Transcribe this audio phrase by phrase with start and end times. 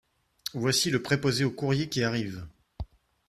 [0.55, 2.47] Voici le préposé au courrier qui arrive.